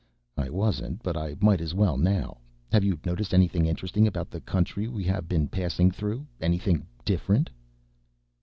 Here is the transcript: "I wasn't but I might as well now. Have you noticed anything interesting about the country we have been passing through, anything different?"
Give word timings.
"I 0.35 0.49
wasn't 0.49 1.03
but 1.03 1.15
I 1.15 1.35
might 1.41 1.61
as 1.61 1.75
well 1.75 1.95
now. 1.95 2.39
Have 2.71 2.83
you 2.83 2.99
noticed 3.05 3.35
anything 3.35 3.67
interesting 3.67 4.07
about 4.07 4.31
the 4.31 4.41
country 4.41 4.87
we 4.87 5.03
have 5.03 5.27
been 5.27 5.47
passing 5.47 5.91
through, 5.91 6.25
anything 6.41 6.87
different?" 7.05 7.51